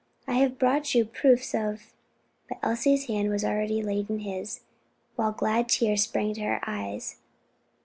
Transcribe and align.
I 0.27 0.37
have 0.39 0.57
brought 0.57 0.91
proofs 1.13 1.53
of" 1.53 1.93
But 2.49 2.57
Elsie's 2.63 3.05
hand 3.05 3.29
was 3.29 3.45
already 3.45 3.83
laid 3.83 4.09
in 4.09 4.21
his, 4.21 4.61
while 5.15 5.31
glad 5.31 5.69
tears 5.69 6.01
sprang 6.01 6.33
to 6.33 6.41
her 6.41 6.59
eyes. 6.65 7.17